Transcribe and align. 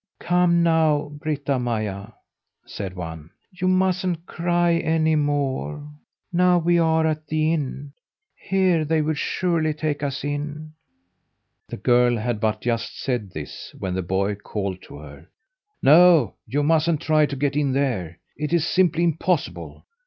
"Come 0.19 0.63
now, 0.63 1.09
Britta 1.09 1.59
Maja!" 1.59 2.13
said 2.65 2.95
one, 2.95 3.29
"you 3.51 3.67
mustn't 3.67 4.25
cry 4.25 4.73
any 4.79 5.15
more. 5.15 5.87
Now 6.33 6.57
we 6.57 6.79
are 6.79 7.05
at 7.05 7.27
the 7.27 7.53
inn. 7.53 7.93
Here 8.35 8.83
they 8.83 9.03
will 9.03 9.13
surely 9.13 9.75
take 9.75 10.01
us 10.01 10.23
in." 10.23 10.73
The 11.69 11.77
girl 11.77 12.17
had 12.17 12.39
but 12.39 12.61
just 12.61 12.99
said 12.99 13.29
this 13.31 13.75
when 13.77 13.93
the 13.93 14.01
boy 14.01 14.33
called 14.33 14.81
to 14.87 14.97
her: 14.97 15.29
"No, 15.83 16.33
you 16.47 16.63
mustn't 16.63 17.01
try 17.01 17.27
to 17.27 17.35
get 17.35 17.55
in 17.55 17.73
there. 17.73 18.17
It 18.37 18.53
is 18.53 18.65
simply 18.65 19.03
impossible. 19.03 19.85